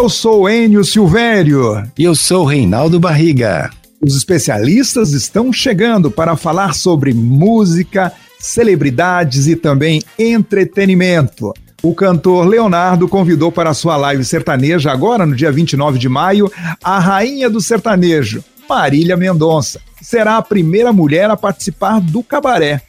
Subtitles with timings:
[0.00, 1.86] Eu sou Enio Silvério.
[1.98, 3.68] E eu sou Reinaldo Barriga.
[4.00, 11.52] Os especialistas estão chegando para falar sobre música, celebridades e também entretenimento.
[11.82, 16.50] O cantor Leonardo convidou para sua live sertaneja, agora no dia 29 de maio,
[16.82, 19.82] a rainha do sertanejo, Marília Mendonça.
[20.00, 22.80] Será a primeira mulher a participar do cabaré.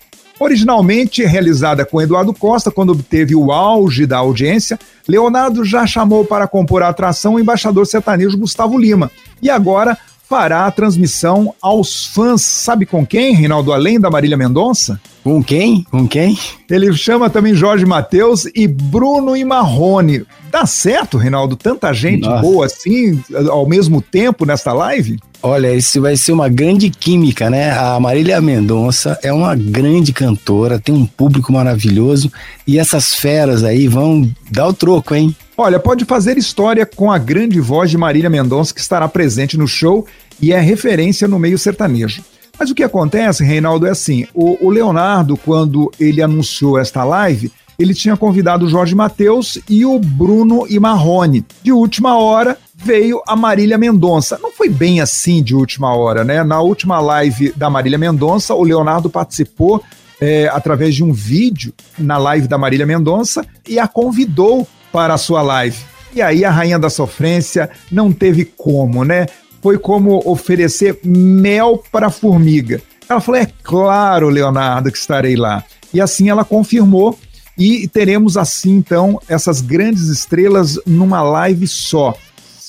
[0.41, 6.47] Originalmente realizada com Eduardo Costa, quando obteve o auge da audiência, Leonardo já chamou para
[6.47, 9.11] compor a atração o embaixador sertanejo Gustavo Lima.
[9.39, 9.95] E agora
[10.27, 12.41] fará a transmissão aos fãs.
[12.41, 14.99] Sabe com quem, Reinaldo, além da Marília Mendonça?
[15.23, 15.85] Com quem?
[15.91, 16.35] Com quem?
[16.67, 20.25] Ele chama também Jorge Matheus e Bruno e Marrone.
[20.49, 21.55] Dá certo, Reinaldo?
[21.55, 22.41] Tanta gente Nossa.
[22.41, 25.19] boa assim ao mesmo tempo nesta live?
[25.43, 27.71] Olha, isso vai ser uma grande química, né?
[27.71, 32.31] A Marília Mendonça é uma grande cantora, tem um público maravilhoso
[32.67, 35.35] e essas feras aí vão dar o troco, hein?
[35.57, 39.67] Olha, pode fazer história com a grande voz de Marília Mendonça que estará presente no
[39.67, 40.05] show
[40.39, 42.23] e é referência no meio sertanejo.
[42.59, 47.51] Mas o que acontece, Reinaldo, é assim: o, o Leonardo, quando ele anunciou esta live,
[47.79, 51.43] ele tinha convidado o Jorge Matheus e o Bruno e Marrone.
[51.63, 54.39] De última hora, veio a Marília Mendonça.
[54.41, 56.43] Não foi bem assim de última hora, né?
[56.43, 59.83] Na última live da Marília Mendonça, o Leonardo participou
[60.19, 65.17] é, através de um vídeo na live da Marília Mendonça e a convidou para a
[65.17, 65.77] sua live.
[66.13, 69.27] E aí a Rainha da Sofrência não teve como, né?
[69.61, 72.81] Foi como oferecer mel para a formiga.
[73.07, 75.63] Ela falou: é claro, Leonardo, que estarei lá.
[75.93, 77.17] E assim ela confirmou.
[77.57, 82.15] E teremos assim então essas grandes estrelas numa live só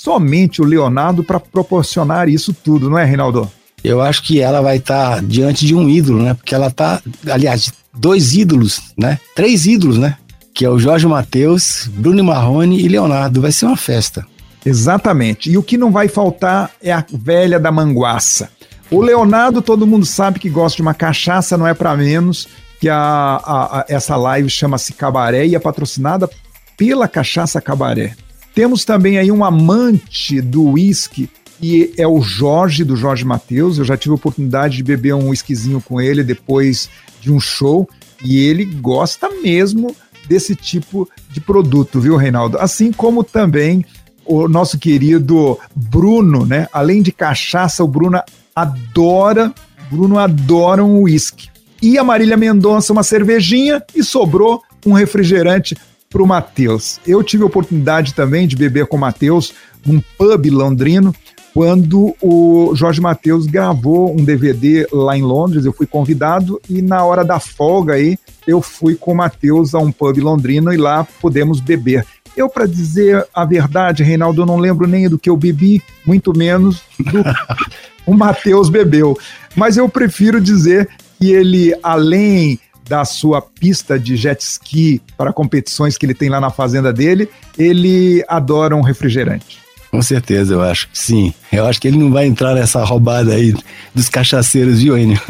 [0.02, 3.48] somente o Leonardo para proporcionar isso tudo, não é, Reinaldo?
[3.84, 6.34] Eu acho que ela vai estar tá diante de um ídolo, né?
[6.34, 7.00] Porque ela tá,
[7.30, 9.18] aliás, dois ídolos, né?
[9.36, 10.16] Três ídolos, né?
[10.52, 13.40] Que é o Jorge Matheus, Bruno Marrone e Leonardo.
[13.40, 14.26] Vai ser uma festa.
[14.66, 15.50] Exatamente.
[15.50, 18.50] E o que não vai faltar é a velha da manguaça.
[18.90, 22.48] O Leonardo, todo mundo sabe que gosta de uma cachaça, não é para menos,
[22.80, 26.28] que a, a, a, essa live chama-se Cabaré e é patrocinada
[26.76, 28.16] pela Cachaça Cabaré.
[28.54, 31.28] Temos também aí um amante do uísque,
[31.60, 33.78] e é o Jorge, do Jorge Matheus.
[33.78, 37.88] Eu já tive a oportunidade de beber um whiskyzinho com ele depois de um show,
[38.24, 39.94] e ele gosta mesmo
[40.28, 42.58] desse tipo de produto, viu, Reinaldo?
[42.58, 43.84] Assim como também
[44.24, 46.68] o nosso querido Bruno, né?
[46.72, 48.20] Além de cachaça, o Bruno
[48.54, 49.52] adora,
[49.90, 51.48] Bruno adora um uísque.
[51.80, 55.76] E a Marília Mendonça uma cervejinha e sobrou um refrigerante
[56.12, 57.00] para o Matheus.
[57.06, 59.52] Eu tive a oportunidade também de beber com o Matheus
[59.84, 61.12] num pub londrino,
[61.54, 67.04] quando o Jorge Matheus gravou um DVD lá em Londres, eu fui convidado e na
[67.04, 71.06] hora da folga aí eu fui com o Matheus a um pub londrino e lá
[71.20, 72.06] pudemos beber.
[72.34, 76.36] Eu, para dizer a verdade, Reinaldo, eu não lembro nem do que eu bebi, muito
[76.36, 77.22] menos do
[78.06, 79.18] o Matheus bebeu.
[79.54, 80.88] Mas eu prefiro dizer
[81.20, 86.40] que ele, além da sua pista de jet ski para competições que ele tem lá
[86.40, 87.28] na fazenda dele,
[87.58, 89.62] ele adora um refrigerante.
[89.92, 90.88] Com certeza, eu acho.
[90.90, 91.34] Sim.
[91.52, 93.54] Eu acho que ele não vai entrar nessa roubada aí
[93.94, 95.20] dos cachaceiros, viu, Enio?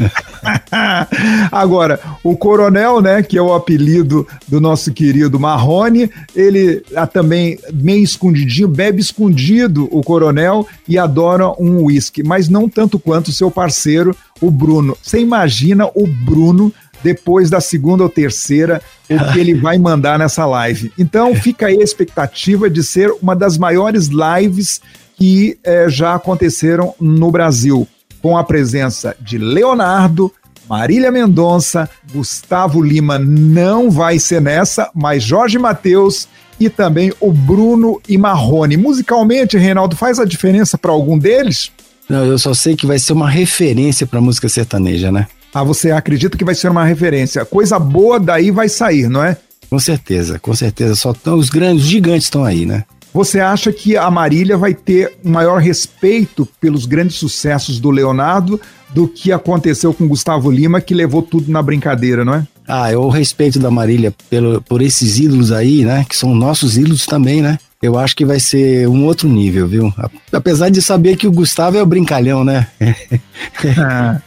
[1.51, 7.59] Agora, o Coronel, né, que é o apelido do nosso querido Marrone, ele ah, também
[7.73, 13.51] meio escondidinho, bebe escondido o Coronel e adora um uísque, mas não tanto quanto seu
[13.51, 14.97] parceiro, o Bruno.
[15.01, 16.71] Você imagina o Bruno
[17.03, 20.91] depois da segunda ou terceira o que ele vai mandar nessa live.
[20.97, 24.81] Então fica aí a expectativa de ser uma das maiores lives
[25.15, 27.87] que eh, já aconteceram no Brasil,
[28.21, 30.31] com a presença de Leonardo,
[30.67, 36.27] Marília Mendonça, Gustavo Lima não vai ser nessa, mas Jorge Mateus
[36.59, 38.77] e também o Bruno e Marrone.
[38.77, 41.71] Musicalmente, Reinaldo, faz a diferença para algum deles?
[42.09, 45.27] Não, eu só sei que vai ser uma referência para música sertaneja, né?
[45.53, 47.45] Ah, você acredita que vai ser uma referência.
[47.45, 49.37] Coisa boa daí vai sair, não é?
[49.69, 50.95] Com certeza, com certeza.
[50.95, 52.83] Só tão, os grandes, os gigantes estão aí, né?
[53.13, 58.59] Você acha que a Marília vai ter um maior respeito pelos grandes sucessos do Leonardo
[58.89, 62.47] do que aconteceu com Gustavo Lima, que levou tudo na brincadeira, não é?
[62.67, 66.05] Ah, eu respeito da Marília pelo, por esses ídolos aí, né?
[66.09, 67.59] Que são nossos ídolos também, né?
[67.83, 69.93] Eu acho que vai ser um outro nível, viu?
[70.31, 72.65] Apesar de saber que o Gustavo é o brincalhão, né?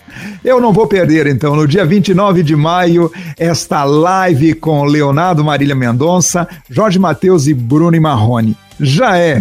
[0.44, 5.74] Eu não vou perder, então, no dia 29 de maio, esta live com Leonardo Marília
[5.74, 8.56] Mendonça, Jorge Matheus e Bruno Marrone.
[8.78, 9.40] Já é!